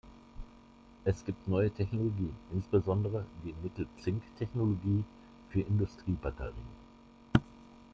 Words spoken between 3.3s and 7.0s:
die Nickel-Zink-Technologie für Industriebatterien.